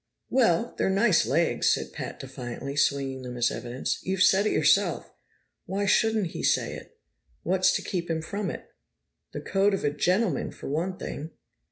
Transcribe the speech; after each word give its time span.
"Well, 0.31 0.73
they're 0.79 0.89
nice 0.89 1.27
legs," 1.27 1.69
said 1.71 1.93
Pat 1.93 2.19
defiantly, 2.19 2.75
swinging 2.75 3.21
them 3.21 3.37
as 3.37 3.51
evidence. 3.51 3.99
"You've 4.03 4.23
said 4.23 4.47
it 4.47 4.51
yourself. 4.51 5.13
Why 5.67 5.85
shouldn't 5.85 6.31
he 6.31 6.41
say 6.41 6.73
it? 6.73 6.97
What's 7.43 7.71
to 7.73 7.83
keep 7.83 8.09
him 8.09 8.23
from 8.23 8.49
it?" 8.49 8.65
"The 9.31 9.41
code 9.41 9.75
of 9.75 9.83
a 9.83 9.91
gentleman, 9.91 10.49
for 10.53 10.69
one 10.69 10.97
thing!" 10.97 11.29